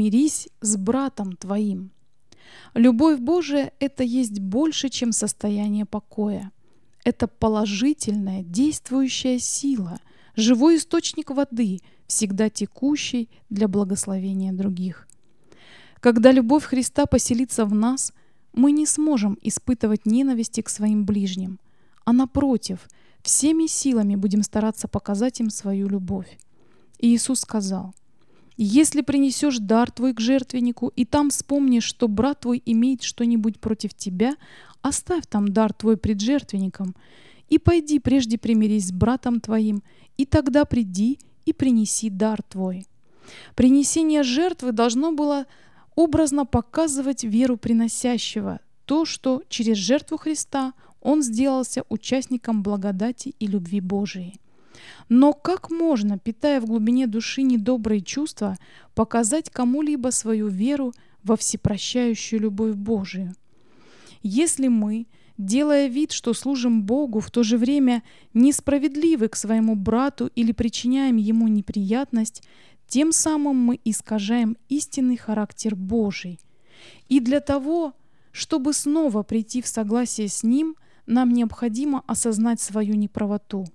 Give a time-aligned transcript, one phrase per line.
[0.00, 1.90] примирись с братом твоим.
[2.72, 6.52] Любовь Божия– это есть больше, чем состояние покоя.
[7.04, 9.98] Это положительная, действующая сила,
[10.36, 15.06] живой источник воды, всегда текущий для благословения других.
[16.00, 18.14] Когда любовь Христа поселится в нас,
[18.54, 21.60] мы не сможем испытывать ненависти к своим ближним,
[22.06, 22.88] а напротив,
[23.22, 26.38] всеми силами будем стараться показать им свою любовь.
[26.98, 27.94] И Иисус сказал,
[28.62, 33.94] «Если принесешь дар твой к жертвеннику, и там вспомнишь, что брат твой имеет что-нибудь против
[33.94, 34.36] тебя,
[34.82, 36.94] оставь там дар твой пред жертвенником,
[37.48, 39.82] и пойди прежде примирись с братом твоим,
[40.18, 42.86] и тогда приди и принеси дар твой».
[43.54, 45.46] Принесение жертвы должно было
[45.96, 53.80] образно показывать веру приносящего, то, что через жертву Христа он сделался участником благодати и любви
[53.80, 54.38] Божией.
[55.08, 58.56] Но как можно, питая в глубине души недобрые чувства,
[58.94, 60.92] показать кому-либо свою веру
[61.22, 63.34] во всепрощающую любовь Божию?
[64.22, 65.06] Если мы,
[65.38, 68.02] делая вид, что служим Богу, в то же время
[68.34, 72.42] несправедливы к своему брату или причиняем ему неприятность,
[72.86, 76.38] тем самым мы искажаем истинный характер Божий.
[77.08, 77.94] И для того,
[78.32, 83.66] чтобы снова прийти в согласие с Ним, нам необходимо осознать свою неправоту.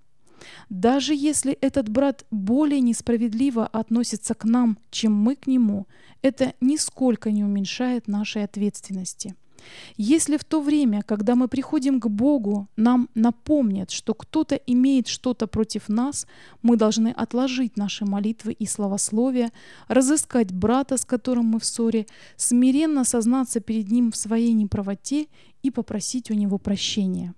[0.70, 5.88] Даже если этот брат более несправедливо относится к нам, чем мы к нему,
[6.22, 9.36] это нисколько не уменьшает нашей ответственности–
[9.98, 15.48] если в то время, когда мы приходим к Богу, нам напомнят, что кто-то имеет что-то
[15.48, 16.28] против нас,
[16.62, 19.52] мы должны отложить наши молитвы и словословия,
[19.88, 25.28] разыскать брата, с которым мы в ссоре, смиренно сознаться перед ним в своей неправоте
[25.64, 27.34] и попросить у него прощения.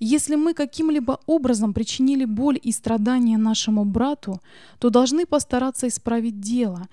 [0.00, 4.40] Если мы каким-либо образом причинили боль и страдания нашему брату,
[4.78, 6.88] то должны постараться исправить дело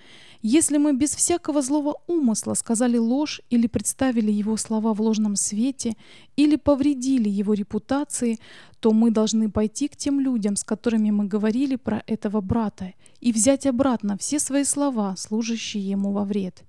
[0.48, 5.96] если мы без всякого злого умысла сказали ложь или представили его слова в ложном свете,
[6.36, 8.38] или повредили его репутации,
[8.80, 13.31] то мы должны пойти к тем людям, с которыми мы говорили про этого брата, и
[13.31, 16.64] взять обратно все свои слова, служащие ему во вред.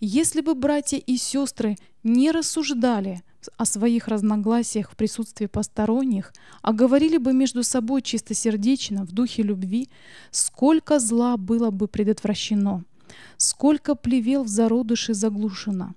[0.00, 3.22] Если бы братья и сестры не рассуждали
[3.56, 6.32] о своих разногласиях в присутствии посторонних,
[6.62, 9.88] а говорили бы между собой чистосердечно, в духе любви,
[10.30, 12.84] сколько зла было бы предотвращено–
[13.36, 15.94] сколько плевел в зародыше заглушено.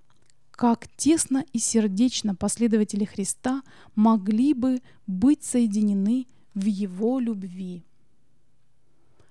[0.51, 3.63] Как тесно и сердечно последователи Христа
[3.95, 7.83] могли бы быть соединены в Его любви.